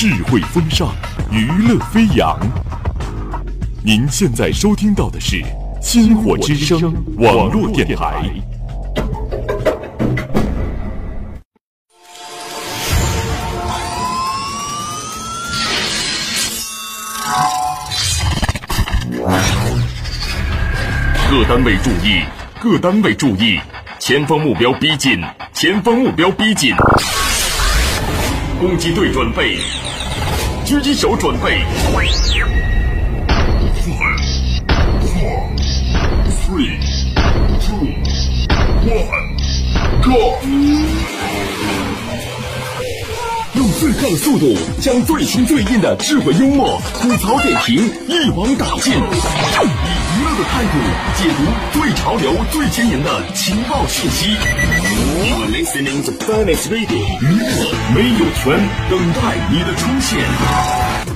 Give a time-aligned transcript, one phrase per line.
[0.00, 0.94] 智慧风尚，
[1.28, 2.38] 娱乐飞扬。
[3.82, 5.42] 您现在收听到的是
[5.82, 6.78] 《星火之声》
[7.16, 8.22] 网络电台。
[21.28, 22.22] 各单位注意，
[22.60, 23.58] 各单位注意，
[23.98, 25.20] 前方目标逼近，
[25.52, 26.72] 前方目标逼近。
[28.60, 29.56] 攻击队准备，
[30.66, 31.64] 狙击手准备。
[35.14, 35.48] Four,
[36.42, 36.76] three,
[37.60, 37.86] two,
[38.84, 39.28] one,
[40.02, 40.10] go！
[43.54, 50.74] 用最快的速度，将最新最硬的智慧幽默、吐槽点评一网打尽，以娱乐的态度
[51.16, 51.44] 解读
[51.78, 54.36] 最潮流、最前沿的情报信息。
[54.98, 58.58] You are listening to Finest Radio，娱乐没有圈，
[58.90, 60.18] 等待你的出现。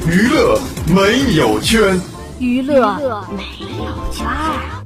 [0.07, 2.01] 娱乐没有圈，
[2.39, 2.97] 娱乐
[3.37, 3.43] 没
[3.77, 4.85] 有圈儿。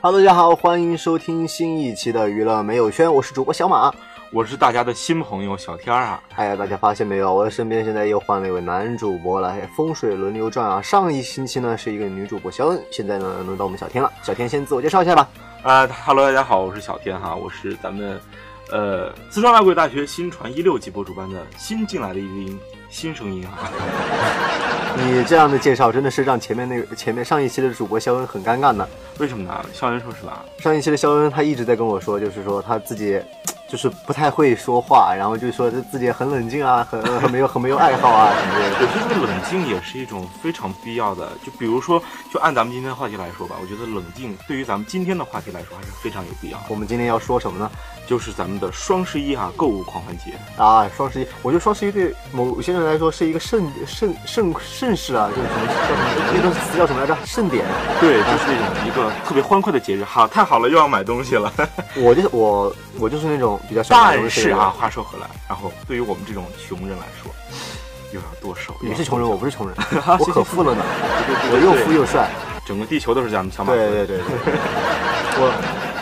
[0.00, 3.92] Hello，大家好，欢迎收听新一期的娱乐没有圈，我是主播小马。
[4.32, 10.80] 我是大家的新朋友小天儿啊，哎呀，大家发现没有，我的身边现在又换了一位男主播了，哎风水轮流转啊。
[10.80, 14.10] 上一星期呢是一个女主播肖恩，现在呢轮到我们小天了。
[14.22, 15.28] 小天先自我介绍一下吧。
[15.66, 18.20] 啊哈喽，大家好，我是小天哈，我是咱们
[18.70, 23.68] 呃四川外国语大学新传一六级播主班的新进来的一个音新声音哈。
[24.96, 28.86] 你这样的介绍真的是让前面那个前面上一期的主播肖恩很尴尬呢。
[29.18, 29.66] 为什么呢？
[29.72, 30.44] 肖恩说是吧？
[30.58, 33.20] 上一期的肖恩他一直在跟我说，就是说他自己
[33.76, 38.74] 就是不太会说话，然后就说他自己很冷静啊，很 很没有很没有爱好啊什么的。
[38.80, 41.28] 我觉得这个冷静也是一种非常必要的。
[41.44, 46.58] 就比如说，就按咱们今天的话题来说吧，我觉得冷静对于咱们今天的话题来说还是非常有必要。
[46.70, 47.70] 我们今天要说什么呢？
[48.06, 50.32] 就是咱们的双十一啊，购物狂欢节。
[50.56, 57.14] 啊，双十一，我觉得双十一对某些人来说是一个盛盛盛盛世啊，就是什么叫什么那个词叫什么来着？
[57.26, 57.66] 盛典。
[58.00, 60.02] 对，就是那种一个特别欢快的节日。
[60.02, 61.52] 好，太好了，又要买东西了。
[61.98, 67.30] 我就是我我就是那种比较喜欢买东西的人但是啊，，话说回来，然后对于我们这种穷人来说，
[68.12, 68.74] 又要剁手。
[68.80, 69.76] 你是穷人，我不是穷人，
[70.18, 70.82] 我可富了呢，
[71.50, 72.28] 我又富又帅。
[72.64, 73.72] 整个地球都是咱们小马。
[73.72, 74.24] 对对对对，
[75.38, 75.52] 我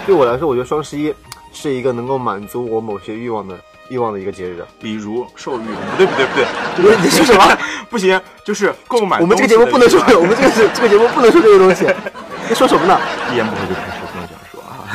[0.06, 1.14] 对我来说，我觉得双十一
[1.52, 3.58] 是一个能够满足我某些欲望的
[3.90, 4.64] 欲望的一个节日。
[4.80, 6.46] 比如受欲，不对不对不对，
[6.82, 7.58] 不是你说什么？
[7.90, 9.20] 不行，就是购买。
[9.20, 11.84] 我们这个节目不能说，我们这个是这个节目不能说这个东西。
[12.48, 12.98] 你说什么呢？
[13.30, 14.88] 一言不合就开始，不能这样说啊。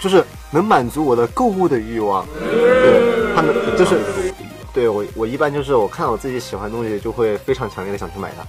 [0.00, 3.98] 就是能满足我的购物的欲望，对，他们就是，
[4.72, 8.44] 对我我一般就是我看到我自己喜欢的东西，就会非常强烈的想去买它。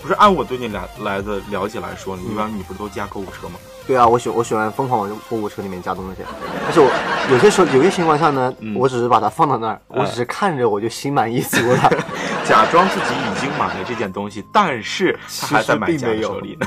[0.00, 3.54] 不是按我对你来来的了解来说，你一般你不是都加购物车吗？
[3.86, 6.22] 对啊，我喜我喜欢疯狂往购物车里面加东西，
[6.62, 6.90] 但是我
[7.30, 11.90] 有些时候有些情况下呢，嗯我只是把它放到那儿，我只是看着我就心满意足了。
[12.46, 16.66] 假装自己已经买了这件东西，但是他还在买家手里呢。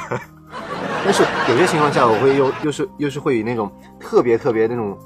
[1.04, 4.98] 但是有些情况下，我会又又是又是会以那种特别特别那种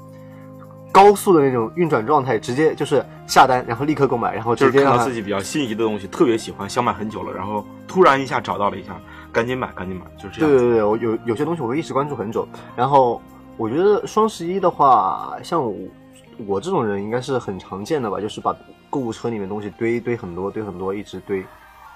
[0.90, 9.00] 高速的那种运转状态，直接就是下单，然后立刻购买，然后就是看到自己比较心仪的东西，特别喜欢，想买很久了，然后突然一下找到了一下，
[9.32, 10.50] 赶紧买，赶紧买，就是这样。
[10.50, 12.46] 对对对，我有有些东西我会一直关注很久。
[12.76, 13.22] 然后
[13.56, 15.74] 我觉得双十一的话，像我
[16.46, 18.54] 我这种人应该是很常见的吧，就是把
[18.90, 21.44] 购物车里面东西堆堆很多，堆很多，一直堆。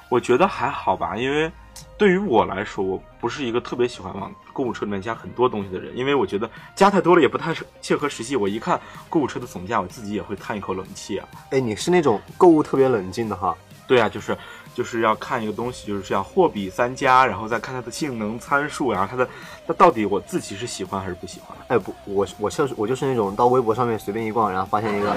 [0.08, 1.50] 我觉得还好吧，因为
[1.98, 8.36] 对于我来说，我不是一个特别喜欢往购物车里面加很多东西的人，因为我觉得加太多了也不太切合实际。
[8.36, 11.26] 我一看购物车的总价，我自己也会叹一口冷气啊。
[11.50, 13.56] 哎，你是那种购物特别冷静的哈？
[13.86, 14.36] 对啊，就是
[14.76, 19.26] 就是要看一个东西，就是要货比三家，然后再看它的性能参数，然后它的
[19.66, 21.56] 它到底我自己是喜欢还是不喜欢。
[21.68, 25.16] 哎不，我我就是我就是那种到微博上面随便一逛，然后发现一个、啊、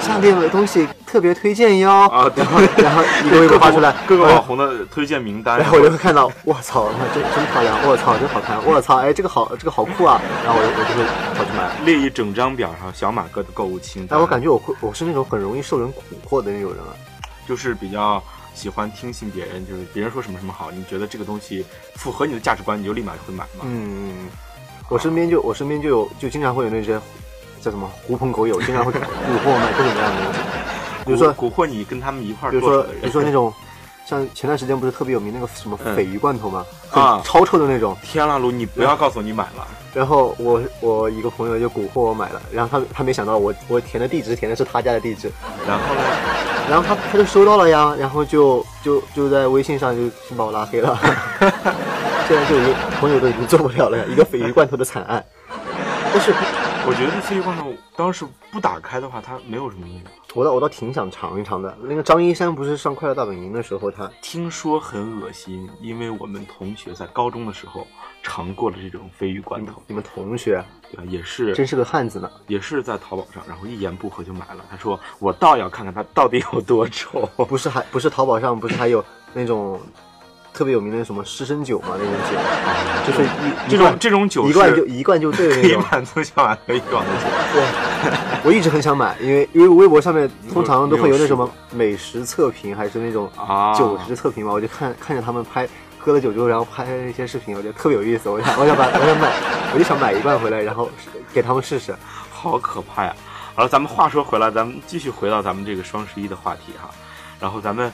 [0.00, 11.04] 下列的东西特别推荐哟啊对然 后然后一个微博发出来，各个哎网红的推荐名单，然后我就会看到，我操，那真真漂亮，我操，真好看，我操，哎，这个好，这个好酷啊，然后我就我就会
[11.36, 11.70] 跑去买。
[11.84, 14.18] 列一整张表然后小马哥的购物清单。
[14.18, 16.96] 哎，我感觉我会，我是那种很容易受人蛊惑的那种人啊。
[17.44, 18.22] 就是比较
[18.54, 21.64] 喜欢听信别人，就是别人说什么什么好，你觉得这个东西
[21.96, 23.64] 符合你的价值观，你就立马就会买嘛。
[23.64, 24.28] 嗯，
[24.88, 27.00] 我身边就我身边就有就经常会有那些
[27.60, 30.40] 叫什么狐朋狗友，经常会蛊惑我买各种各样的东西。
[31.04, 33.52] 比如说， 蛊惑你跟他们一块儿比如说比如说那种，
[34.06, 36.64] 像前段时间不是特别有名那个什么嗯鲱鱼罐头吗？
[36.92, 37.96] 啊超臭的那种。
[38.02, 45.32] 天啦噜，你不要告诉我你买了，然后我我一个朋友就蛊惑我买了，然后他他没想到我我填的地址填的是他家的地址，
[45.66, 46.02] 然后呢？
[46.68, 50.96] 然后他他就收到了呀，然后就就就在微信上就先把我拉黑了，
[52.26, 55.22] 现在就已经朋友都已经做不了了呀，一个鲱鱼罐头的惨案。
[56.14, 56.32] 但是
[56.86, 60.10] 我觉得鲱鱼罐头当时不打开的话，它没有什么味道。
[60.34, 61.76] 我倒我倒挺想尝一尝的。
[61.82, 67.86] 那个张一山不是上《快乐大本营》的时候，他听说很恶心，因为我们同学在高中的时候
[68.22, 70.64] 尝过了这种鲱鱼罐头，你们同学
[70.94, 71.04] 对？
[71.06, 72.30] 也是真是个汉子呢。
[72.46, 74.64] 也是在淘宝上，然后一言不合就买了。
[74.70, 77.28] 他说我倒要看看它到底有多臭。
[77.48, 79.04] 不是还不是淘宝上不是还有
[79.34, 79.80] 那种
[80.54, 81.96] 特别有名的什么湿身酒嘛？
[81.98, 85.80] 那种酒，就是一 这种这种酒一罐就一罐就对的可那种。
[85.82, 87.66] 以满足小马可以广的酒。
[88.44, 95.68] 我一直很想买，因为因为微博上面通常都会有那什么美食测评，还是那种啊酒食测评嘛，我就看看着他们拍
[96.04, 99.32] 喝了酒之后，然后拍一些视频，我觉得特别有意思，我想我想把我想买，
[99.72, 100.90] 我就想买一罐回来，然后
[101.32, 101.94] 给他们试试。
[102.30, 103.14] 好可怕呀！
[103.54, 106.90] 好了，咱们话说回来，咱们继续回到咱们这个双十一的话题哈。
[107.38, 107.92] 然后咱们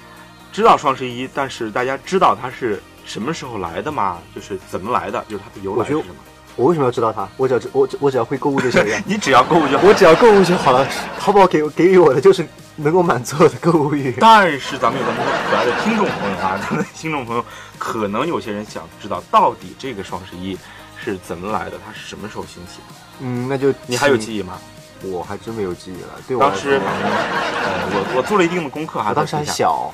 [0.51, 4.17] 知道双十一，但是大家知道它是什么时候来的吗？
[4.35, 5.23] 就是怎么来的？
[5.29, 6.15] 就是它的由来是什么？
[6.57, 7.29] 我为什么要知道它？
[7.37, 9.01] 我只要知我只我只要会购物就行了。
[9.05, 9.87] 你只要购物就好。
[9.87, 10.87] 我只要购物就好了。
[11.21, 12.47] 淘宝给给予我的就是
[12.77, 14.15] 能够满足我的购物欲。
[14.19, 17.45] 但是咱们有咱们的可爱的听众朋友啊，咱们的听众朋友
[17.89, 20.59] 可能有些人想知道，到底这个双十一
[21.03, 21.79] 是怎么来的？
[21.87, 22.95] 它是什么时候兴起的？
[23.21, 24.59] 嗯，那就你还有记忆吗？
[25.03, 26.09] 我还真没有记忆了。
[26.27, 29.91] 对我当时反正呃，我我做了一定的功课哈，我当时还小，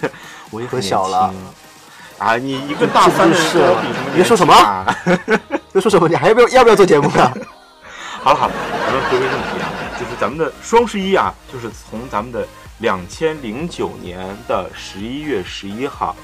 [0.50, 1.32] 我也可小了。
[2.18, 4.10] 啊，你一个大三的人跟我比什么？
[4.12, 4.94] 你在说什么么？
[5.72, 6.08] 在说什么？
[6.08, 7.32] 你还要不要要不要做节目啊？
[8.20, 8.54] 好了好了，
[8.84, 12.44] 咱们回归正题啊，就是咱们的双十一啊，就是从咱们的
[12.78, 16.16] 两千零九年的十一月十一号，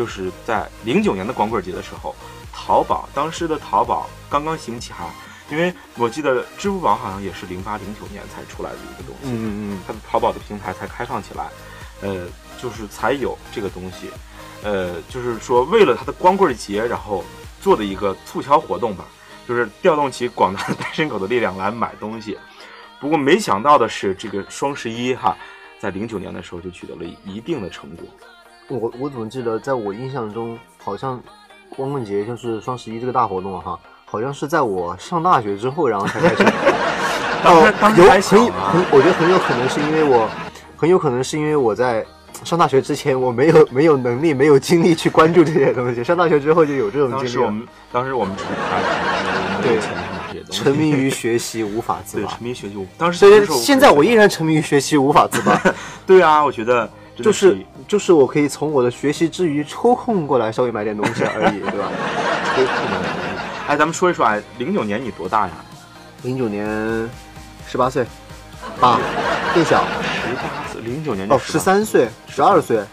[0.00, 2.16] 就是在零九年的光棍节的时候，
[2.54, 5.10] 淘宝当时的淘宝刚刚兴起哈，
[5.50, 11.50] 因为我记得支付宝好像也是零八零九年才出来的一个东西，嗯嗯嗯它的淘宝的平台才开放起来，
[12.00, 12.26] 呃，
[12.58, 14.08] 就是才有这个东西，
[14.62, 17.22] 呃，就是说为了它的光棍节，然后
[17.60, 19.04] 做的一个促销活动吧，
[19.46, 22.38] 就是调动起广大的单身狗的力量来买东西。
[22.98, 25.36] 不过没想到的是，这个双十一哈，
[25.78, 28.06] 在零九年的时候就取得了一定的成果。
[28.70, 31.20] 嗯，我我怎么记得，在我印象中，好像
[31.76, 36.44] 光棍节就是双十一这个大活动哈，好像是在我上大学之后，然后才开始。
[37.42, 38.02] 当时当时
[38.36, 40.28] 有很啊很，我觉得很有可能是因为我，
[40.76, 42.04] 很有可能是因为我在
[42.44, 46.04] 上大学之前，我没有没有能力，没有精力去关注这些东西。
[46.04, 52.42] 上大学之后就有这种当精力了，时我们当时我们只是谈没有钱去买这些东西，沉迷于学习无法自对拔沉。
[52.42, 52.86] 迷学习。
[52.98, 55.58] 当时现在我依然沉迷于学习无法自拔，
[56.06, 56.88] 对啊，我觉得
[57.22, 57.58] 就是
[57.88, 61.90] 就是我可以从我的学习之余抽空过来稍微买点东西而已， 对吧？
[62.54, 63.08] 抽空的。
[63.68, 65.52] 哎，咱们说一说，啊，零九年你多大呀？
[66.22, 66.66] 零九年
[67.66, 68.04] 十八岁，
[68.80, 68.98] 八
[69.54, 69.84] 更小。
[70.12, 72.84] 十八岁，零九年哦，十三岁，十二岁，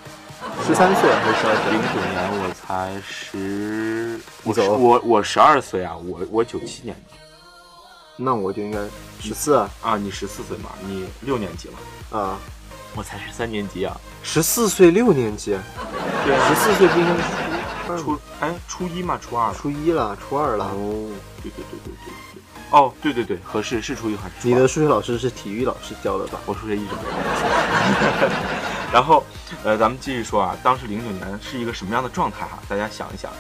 [0.66, 1.82] 十三岁还是十二零？
[1.82, 6.96] 九年我才十，我我我十二岁啊，我我九七年。
[6.96, 7.18] 的
[8.20, 8.80] 那我就应该
[9.20, 9.70] 十四啊。
[9.82, 12.40] 啊，你十四岁嘛，你六年级了，啊，
[12.98, 15.56] 我才是三年级啊，十四岁六年级，
[16.26, 17.22] 对啊十四岁不应该是
[17.86, 20.66] 初初吗哎初一嘛，初二，初一了，初二了。
[20.66, 21.12] 哦，
[21.44, 22.42] 对对对对对对，
[22.72, 24.50] 哦对对对，合适是初一还是初二？
[24.50, 26.40] 你的数学老师是体育老师教的吧？
[26.48, 28.30] 我数学一直没有。
[28.92, 29.24] 然后，
[29.64, 33.32] 呃，咱们继续说啊，当时零九年是一个什么样的状态哈、大家想一想，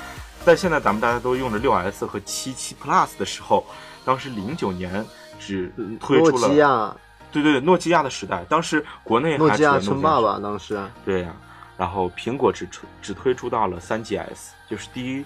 [0.45, 3.65] 在现在咱们大家都用着六 S 和七七 Plus 的时候，
[4.05, 5.03] 当时零九年
[5.39, 6.95] 只推出了，基亚，
[7.31, 10.79] 对对对，诺基亚的时代，当时国内还诺基亚称霸吧，当时。
[11.05, 11.33] 对呀、
[11.77, 15.25] 然后苹果只出只推出到了三 GS，就是第一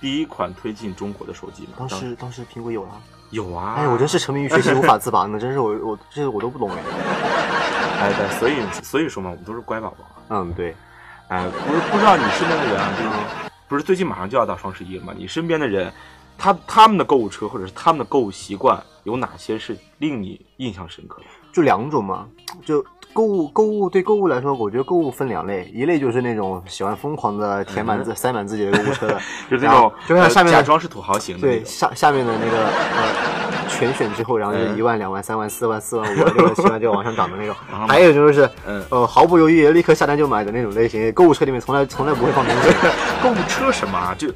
[0.00, 1.70] 第一款推进中国的手机嘛。
[1.78, 2.90] 当时当时苹果有了，
[3.30, 6.78] 有啊，哎，我真是沉迷于学习无法自拔呢， 真是我我这我都不懂哎。
[8.00, 9.96] 哎对，所以所以说嘛，我们都是乖宝宝。
[10.28, 10.76] 嗯，对，
[11.28, 15.12] 哎，不是不知道你身边的人啊，就是不是最近马上就要到双十一了嘛？
[15.16, 15.92] 你身边的人，
[16.36, 21.26] 他他们的购物车或者是他们的购物习惯有哪些是令你印象深刻的？
[21.50, 22.26] 就两种嘛，
[22.64, 22.84] 就
[23.14, 29.18] 购物购物对购物来说，我觉得购物分两类，一类就是那种喜欢疯狂的填满自、塞满自己的购物车的，
[29.50, 31.64] 就是那种就像下面假装是土豪型的对。
[31.64, 37.56] 下下面的那个呃全选之后，然后就嗯一万、两万、三万、四万、四万、五万、六万、七万就往上涨的那种，
[37.88, 42.68] 还有就是嗯呃毫不犹豫立刻下单就买的那种类型，购物车里面从来从来不会放东西。
[43.22, 44.14] 购物车什么啊？
[44.16, 44.28] 就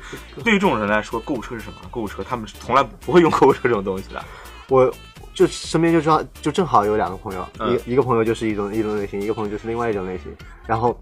[0.42, 1.76] 对于这种人来说，购物车是什么？
[1.90, 4.24] 购物车他们是从来不会用购物车这种东西的。
[4.72, 4.90] 我
[5.34, 10.34] 就身边就正就正好有两个朋友，嗯一一个朋友就是一种一种类型，一个朋友就是另外一种类型。
[10.66, 10.98] 然后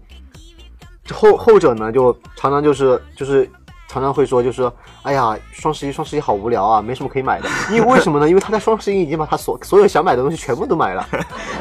[1.09, 3.49] 后后者呢，就常常就是就是
[3.91, 7.49] 常常会说，就是说，哎呀，双十一双十一好无聊啊，没什么可以买的。
[7.69, 8.29] 因为为什么呢？
[8.29, 11.05] 因为他在双十一已经把他所所有想买的东西全部都买了。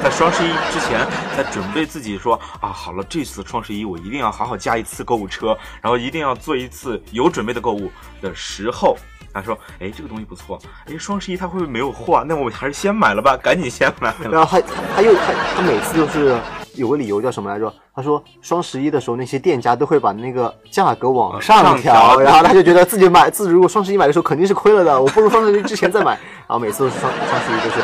[0.00, 1.04] 在双十一之前，
[1.36, 7.90] 在准备自己说啊，好了，这次双十一我一定要好好加一次购物车，然后一定要做一次有准备的购物
[8.22, 8.96] 的时候。
[9.32, 10.58] 他说：“哎，这个东西不错。
[10.86, 12.24] 哎，双十一他会不会没有货啊？
[12.26, 14.14] 那我还是先买了吧，赶紧先买。
[14.30, 16.36] 然后他他他又他他每次就是
[16.74, 17.72] 有个理由叫什么来着？
[18.00, 26.12] 他说双十一的时候那些店家都会把那个价格往上上调，然后他就觉得自己买自己如果双十一买的时候肯定是亏了的，我不如双十一之前再买。
[26.12, 27.82] 然后每次都是双双十一都是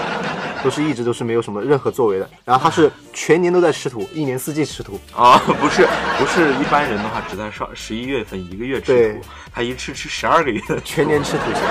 [0.64, 2.28] 都是一直都是没有什么任何作为的。
[2.44, 4.98] 然后他是全年都在吃土，一年四季吃土。
[5.14, 5.86] 啊，不是
[6.18, 9.20] 不是，一般人的话只在上十一月份一个月吃土，
[9.52, 10.60] 他一吃吃十二个月。
[10.82, 11.62] 全年吃土钱。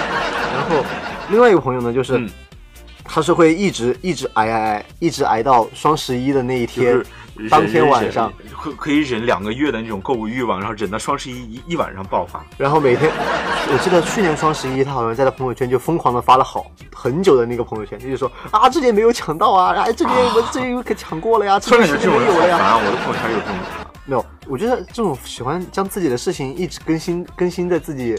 [0.54, 0.86] 然后
[1.30, 2.30] 另外一个朋友呢，就是、嗯
[3.08, 7.06] 他是会一直一直挨挨挨，一直挨到双十一的那一就天
[7.50, 12.44] 当天晚上，可可以忍两个月的那种购物欲望，然后忍到双十一一一晚上爆发。
[12.58, 13.12] 然后每天，
[13.72, 22.58] 我记得去年双十一，他好像在他朋友圈就疯狂的发了好很久的那个朋友圈，就是说啊，这件没有抢到啊，哎，这件我这件可抢过了呀， 这突然件觉得这种人没有了呀。
[22.58, 22.82] 好烦啊！
[22.86, 23.56] 我的朋友圈有这种。
[24.08, 28.16] 没有，我觉得这种喜欢将自己的事情一直更新更新在自己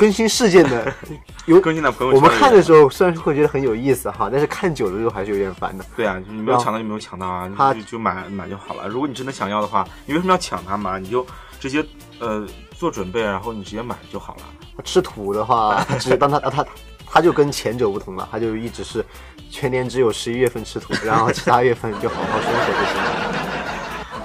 [0.00, 0.90] 更新事件的，
[1.44, 5.84] 有更新的朋友圈我们看的时候，虽然会觉得很有意思哈，但是看久了之后还是有点烦的。
[5.94, 8.88] 对啊，你没有抢到就没有抢到啊，他你就就买买就好了。
[8.88, 10.96] 如果你真的想要的话，你为什么要抢它嘛？
[10.98, 11.26] 你就
[11.60, 11.84] 直接
[12.18, 14.42] 呃做准备，然后你直接买就好了。
[14.84, 16.66] 吃土的话， 只当他他他
[17.06, 19.04] 他就跟前者不同了，他就一直是
[19.50, 23.10] 全年只有十一月份吃土，然后其他月份就好好生活就行了。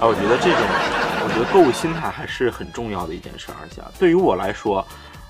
[0.00, 0.62] 啊，我觉得这种，
[1.24, 4.86] 我觉得购物心态还是很重要的一件事，而且啊对于我来说，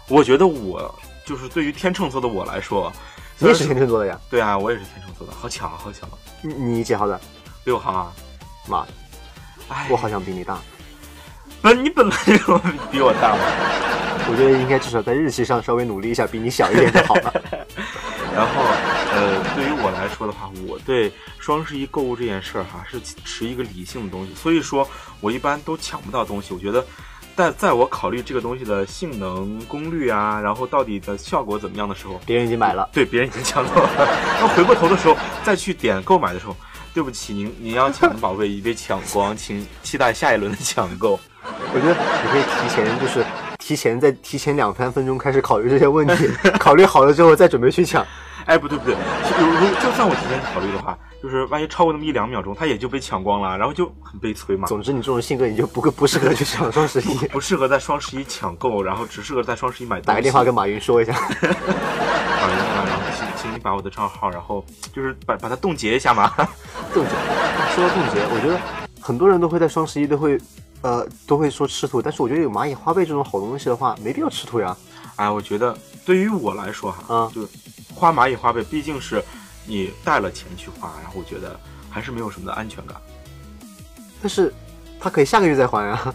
[0.08, 0.94] 我觉得我
[1.24, 2.92] 就是对于天秤座的我来说，
[3.38, 4.18] 你也是天秤座的呀？
[4.30, 7.20] 对啊，我也是天秤座的，好巧啊，好巧啊，你你几号的？
[7.64, 8.12] 六号啊，
[8.68, 8.88] 妈的，
[9.68, 10.58] 哎，我好像比你大。
[11.62, 12.58] 本你本来就
[12.92, 13.42] 比我大嘛，
[14.30, 17.34] 我觉得应该至少在日期上稍微努力一下，比你小一点就好了。
[18.32, 18.62] 然后，
[19.12, 24.86] 呃，对于我来说的话，我对双十一购物这件事儿哈是持一个理性的东西，所以说
[25.20, 26.52] 我一般都抢不到东西。
[26.54, 26.84] 我觉得，
[27.36, 33.90] 在在我考虑这个东西的性能、功率啊，然后到底的效果怎么样的时候，别人已经买了，对别人已经抢走了，
[34.38, 35.14] 然后回过头的时候
[35.44, 36.56] 再去点购买的时候，
[36.94, 41.20] 对不起，您您要抢的宝贝已被抢光，请期待下一轮的抢购。
[41.74, 43.24] 我觉得你可以提前就是
[43.58, 46.26] 提前在提前两三分钟开始考虑这些问题，
[46.58, 48.04] 考虑好了之后再准备去抢。
[48.46, 48.94] 哎，不对不对，
[49.38, 54.68] 如如就算我提前考虑的话，就是万一超过那么一两秒钟，它也就被抢光了，然后就很悲催嘛。
[54.68, 57.14] 总之，你这种性格你就不不适合去抢双十一。
[57.28, 60.06] 不适合在双十一抢购，然后只适合在双十一买东西。
[60.06, 61.12] 打个电话跟马云说一下。
[61.12, 66.32] 马云啊，然后请请你把我的账号，然后就是把把它冻结一下嘛。
[66.94, 67.10] 冻结。
[67.74, 68.58] 说到冻结，我觉得
[69.00, 70.38] 很多人都会在双十一都会，
[70.82, 74.76] 呃，都会说吃土，但是我觉得有蚂蚁花呗这种好东西的话，没必要吃土呀。
[75.16, 77.42] 哎，我觉得对于我来说哈，嗯就
[77.96, 79.24] 花蚂蚁花呗，毕竟是
[79.64, 81.58] 你带了钱去花，然后我觉得
[81.90, 82.96] 还是没有什么的安全感。
[84.22, 84.52] 但是，
[85.00, 86.14] 他可以下个月再还啊。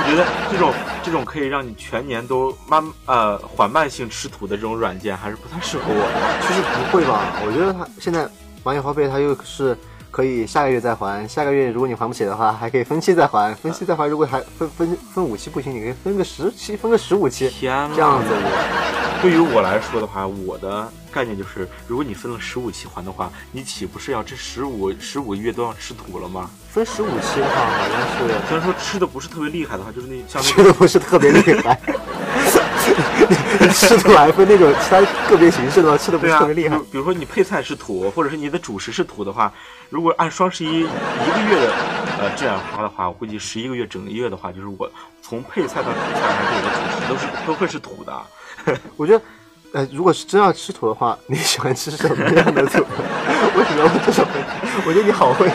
[0.00, 6.46] 我觉得这种这种可以让你全年都慢呃缓慢性吃土的这种软件，还是不太适合我的。
[6.46, 7.34] 其实不会吧？
[7.44, 8.26] 我觉得他现在
[8.64, 9.76] 蚂蚁花呗它又是
[10.18, 18.30] 可以下个月再还，下个月如果你还不起的话，还可以分期再还，分期再还如果还分分分五期不行，你可以分个十期，分个十五期，天呐，这样子。
[19.22, 26.50] 对于我来说的话，我的概念就是，如果你分了十五期还的话，你岂不是要这十五十五个月都要吃土了吗？
[26.68, 31.80] 分十五期的话，好像是虽然说吃的不是特别厉害的话，就是那像那吃的不是特别厉害，
[33.72, 36.84] 吃出来分那种其他个别形式的话，吃的不是特别厉害比如。
[36.92, 39.52] 比如说你配菜是土，或者是你的主食是土的话，
[39.90, 41.72] 如果按双十一一个月的
[42.20, 44.90] 呃这样花的话，我估计十一个月整个月的话，就是我
[45.22, 48.12] 从配菜到主菜还是我的主食都是都会是土的。
[48.96, 49.24] 我觉得，
[49.72, 52.78] 呃，如果是真要吃土的话，你喜欢吃什么样的土？
[53.56, 54.48] 为什么要问这种问题？
[54.86, 55.48] 我觉得你好会，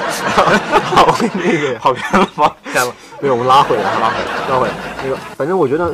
[0.84, 1.80] 好会那个呀。
[1.82, 2.94] 跑偏了，跑偏了。
[3.22, 4.74] 没有，我们拉回来，拉回来，拉回来。
[5.04, 5.94] 那个，反正我觉得，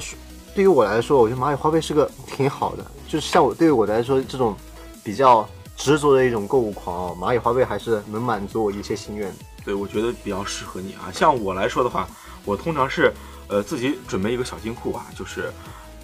[0.55, 2.85] 对于我来说，我觉得蚂蚁花呗是个挺好的。
[3.07, 4.55] 就是像我对于我来说，这种
[5.03, 9.33] 比较执着的一种购物狂哦，蚂蚁花呗还是能满足我一切心愿。
[9.63, 11.11] 对，我觉得比较适合你啊。
[11.13, 12.07] 像我来说的话，
[12.45, 13.13] 我通常是
[13.47, 15.51] 呃自己准备一个小金库啊，就是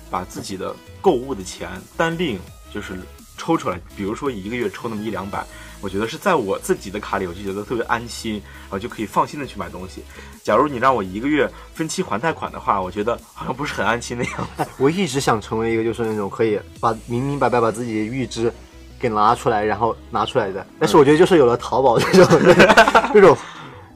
[0.09, 2.39] 把自己的购物的钱单另
[2.73, 2.99] 就是
[3.37, 5.45] 抽出来，比如说一个月抽那么一两百，
[5.85, 10.03] 我觉得是在我自己的卡里，我就觉得特别安心，然后就可以放心的去买东西。
[10.43, 14.65] 假如你让我一个月分期还贷款的话，我觉得好像不是很安心的样子。
[14.79, 18.51] 我一直想成为一个就是那种可以把明明白白把自己的预支
[18.99, 20.65] 给拿出来，然后拿出来的。
[20.79, 22.39] 但是我觉得就是有了淘宝这种
[23.13, 23.37] 这种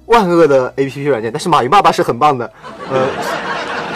[0.06, 2.54] 万恶的 A P P 软件，但是马云爸爸是很棒的，
[2.92, 3.08] 呃，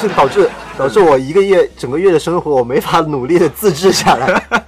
[0.01, 4.62] 这导致导致我一个月整个月的生活我没法努力的自制下来，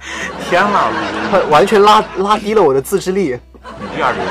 [0.48, 0.90] 天啦，
[1.30, 3.38] 他完全拉拉低了我的自制力。
[3.80, 4.26] 你这样的人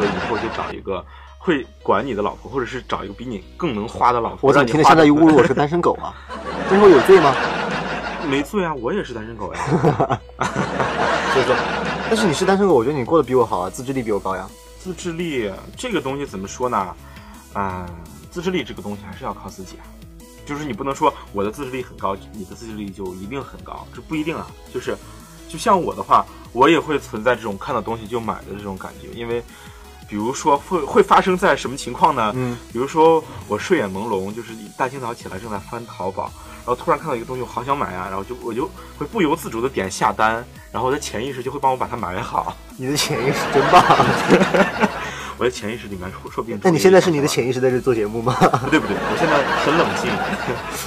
[0.00, 1.04] 就以后就找一个
[1.38, 4.48] 会管你的老婆，或者是找一个比你更能花的老婆。
[4.48, 6.14] 我怎么听着像在侮辱我是单身狗啊？
[6.70, 7.34] 单身狗有罪吗？
[8.30, 9.60] 没罪啊，我也是单身狗呀。
[11.32, 11.56] 所 以说，
[12.08, 14.48] 但是你是单身狗，我觉得你过得比我好啊，自制力比我高呀。
[14.78, 16.94] 自制力这个东西怎么说呢？
[17.52, 17.84] 啊、
[18.30, 19.84] 自制力这个东西还是要靠自己啊。
[20.46, 24.46] 就是你不能说我的自制力很高，你的自制力就一定很高，这不一定啊。
[24.72, 24.96] 就是，
[25.52, 29.42] 就像我的话，我也会存在这种看到东西就买的这种感觉，因为，
[30.08, 32.32] 比如说会会发生在什么情况呢？
[32.34, 36.32] 嗯，比如说我睡眼朦胧，就是一大清早起来正在翻淘宝，
[36.64, 38.64] 然后突然看到一个东西，我好想买啊，然后就我就
[38.96, 40.42] 会不由自主的点下单，
[40.72, 42.56] 然后我的潜意识就会帮我把它买好。
[42.78, 43.84] 你的潜意识真棒。
[45.38, 46.60] 我的潜意识里面说说不定。
[46.62, 48.32] 那你现在是你的潜意识在这做节目吗？
[48.62, 50.08] 不 对不对，我现在很冷静。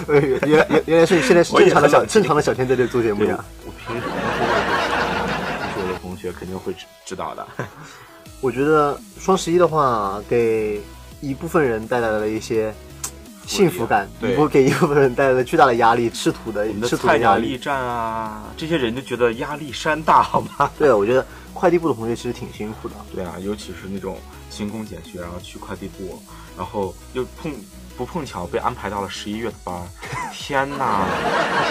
[0.08, 0.16] 呃
[0.48, 3.44] 原原原来是你现在是正常的小正常的小天在这做节目，呀。
[3.66, 4.16] 我平时平时
[5.78, 7.48] 我的同学肯定会知知道的。
[8.42, 10.82] 我觉得双十一的话，给
[11.22, 12.74] 一部分人带来了一些
[13.48, 17.48] 幸福感，对给一部分人带来了巨大的压力，吃土的吃土的压力。
[17.48, 20.70] 鸟驿站啊，这些人就觉得压力山大，好吗？
[20.78, 22.96] 对，我觉得快递部的同学其实挺辛苦的。
[23.14, 24.18] 对啊，尤其是那种
[24.50, 26.22] 勤工俭学，然后去快递部，
[26.58, 27.52] 然后又碰
[27.98, 29.88] 不碰巧被安排到了十一月的班儿，
[30.34, 31.06] 天哪，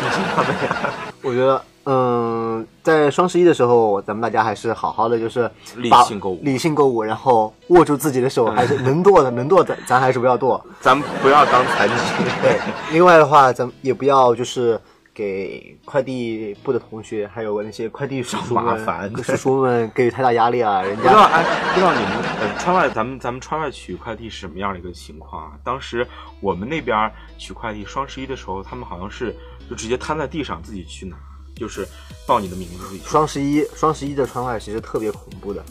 [0.00, 0.90] 挺辛苦的呀。
[1.22, 10.64] 我觉得，嗯，在双十一的时候，咱们大家还是好好的，就是理性购物理性购物，然后握住自己的手，还是能剁的能剁，的咱还是不要剁。
[10.80, 11.94] 咱们不要当残疾。
[12.42, 12.58] 对，
[12.92, 14.80] 另外的话，咱们也不要就是
[15.12, 20.82] 给快递部的同学，还有那些快递叔叔们、麻烦叔叔们给予太大压力啊！
[20.82, 25.52] 人家不知道家哎，不知道你们呃川外咱们咱们川外取快递是什么样的一个情况啊？
[25.62, 26.06] 当时
[26.40, 29.36] 我们那边取快递，双十一的时候，他们好像是
[29.68, 31.16] 就直接摊在地上自己去拿，
[31.54, 31.86] 就是
[32.26, 32.84] 报你的名字。
[33.04, 35.64] 双十一双十一的窗外其实特别恐怖的，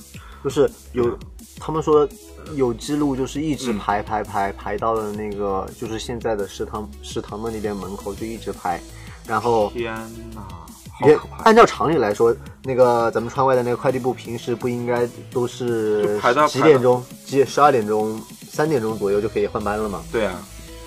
[0.43, 1.17] 就是有
[1.59, 2.07] 他们说
[2.55, 8.81] 有记录，就是一直嗯排排排排到了那个就是现在的食堂食堂的那边门口就一直排，
[9.25, 9.93] 然后天
[10.33, 11.43] 哪，好也可怕！
[11.43, 17.03] 按照常理来说，那个咱们窗外的那个快递部平时不应该都是几点钟？
[17.25, 20.03] 几十二点钟、三点钟左右就可以换班了嘛？
[20.11, 20.41] 对啊，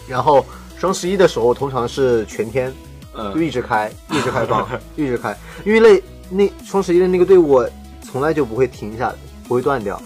[0.06, 0.44] 然后
[0.78, 2.72] 双十一的时候，通常是全天
[3.16, 7.64] 就嗯，一直开，一直开放， 一直开，因为那那双十一的那个队伍
[8.02, 9.12] 从来就不会停下，
[9.48, 10.00] 不会断掉。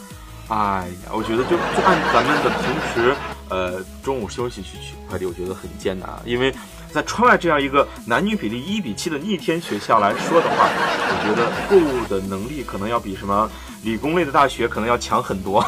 [0.49, 3.15] 哎呀，我觉得就就按咱们的平时
[3.49, 6.53] 呃中午休息去取快递，我觉得很艰难，啊，因为
[6.93, 13.49] 在川外这样一个男女比例一比七的逆天学校来说的话，我觉得购物的能力可能要比什么
[13.85, 15.63] 理工类的大学可能要强很多。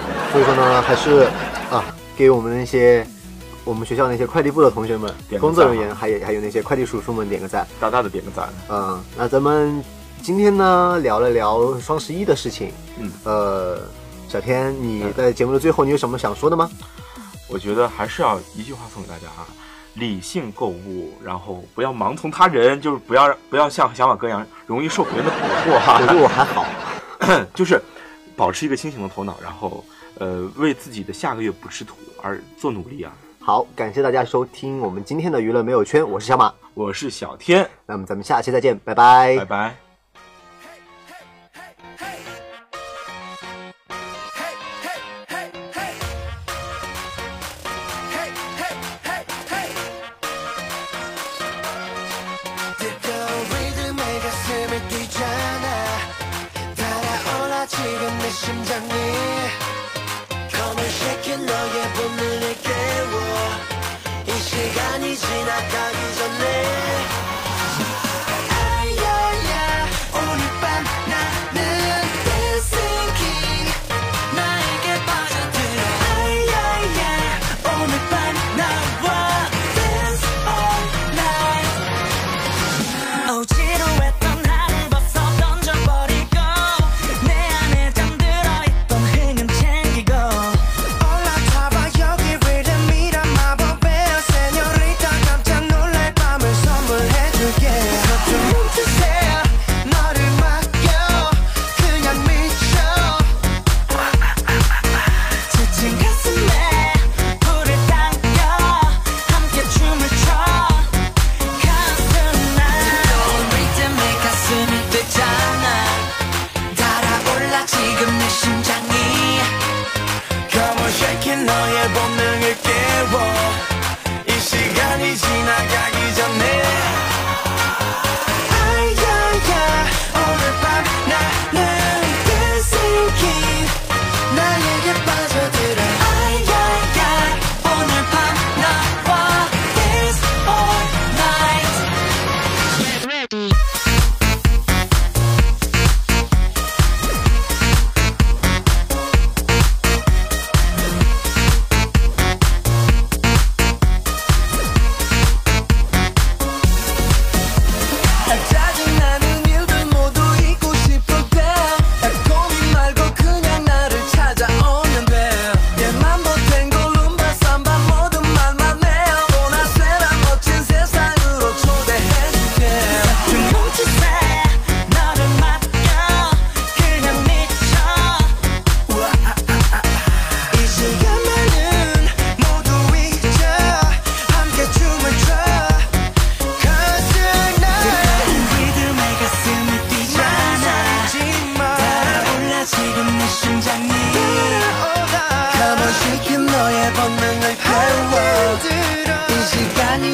[0.32, 1.28] 所以说呢，还是
[1.70, 1.84] 啊，
[2.16, 3.06] 给我们那些
[3.66, 7.66] 我们学校那些快递部的同学们点、工作人员，还有还有那些快递叔叔们点个赞。
[7.80, 8.48] 大大的点个赞。
[8.68, 9.82] 嗯，那咱们
[10.22, 12.72] 今天呢聊了聊双十一的事情。
[12.96, 13.80] 嗯，呃，
[14.28, 16.70] 小天，你在节目的最后，你有什么想说的吗？
[17.48, 19.44] 我觉得还是要一句话送给大家啊：
[19.94, 25.34] 理性购物，然后不要盲从他人，就是不要不要像小马哥一样容易受别人的蛊
[25.68, 25.98] 惑哈。
[26.00, 26.64] 我觉得我还好。
[27.52, 27.82] 就是
[28.36, 29.84] 保持一个清醒的头脑，然后
[30.20, 33.12] 呃为自己的下个月不吃土而做努力啊。
[33.46, 36.52] 好，感谢大家收听我们今天的娱乐没有圈，我是小马。
[36.74, 39.36] 我是小天，那么咱们下期再见，拜拜。
[39.36, 39.85] 拜拜。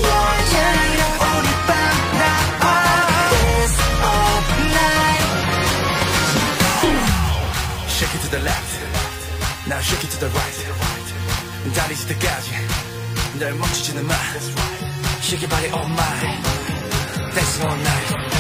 [0.55, 1.27] yeah, yeah.
[1.27, 2.23] 오늘 밤나
[2.63, 2.71] oh.
[3.35, 4.39] Dance all
[4.79, 5.27] night
[7.89, 8.73] Shake it to the left.
[9.67, 10.59] Now shake it to the right.
[11.75, 12.53] 다리 시대까지
[13.41, 14.15] 널 멈추지는 마
[15.21, 16.39] Shake your body all night
[17.35, 18.32] Dance all night.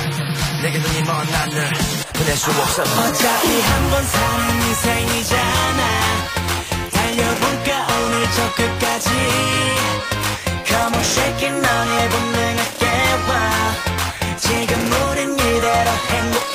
[0.62, 1.70] 내게 눈이 먼 난널
[2.14, 5.82] 보낼 수 없어 어차피 한 번 사는 인생이잖아.
[6.92, 9.10] 달려볼까 오늘 저 끝까지.
[10.66, 13.30] Come on shake it 너의 본능을 깨워.
[14.38, 16.54] 지금 우린 이대로 행복